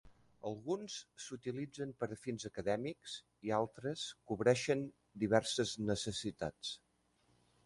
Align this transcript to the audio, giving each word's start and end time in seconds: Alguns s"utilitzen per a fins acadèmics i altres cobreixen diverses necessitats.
Alguns 0.51 0.93
s"utilitzen 1.23 1.91
per 1.99 2.09
a 2.15 2.17
fins 2.21 2.47
acadèmics 2.49 3.19
i 3.51 3.53
altres 3.61 4.07
cobreixen 4.33 4.83
diverses 5.27 5.77
necessitats. 5.93 6.75